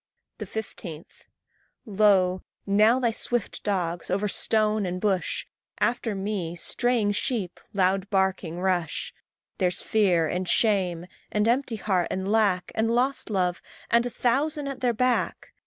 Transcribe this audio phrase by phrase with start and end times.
[0.39, 1.05] 15.
[1.85, 2.41] Lo!
[2.65, 5.45] now thy swift dogs, over stone and bush,
[5.79, 9.13] After me, straying sheep, loud barking, rush.
[9.59, 13.61] There's Fear, and Shame, and Empty heart, and Lack, And Lost love,
[13.91, 15.53] and a thousand at their back!